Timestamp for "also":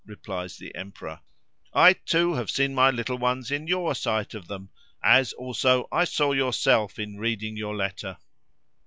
5.33-5.87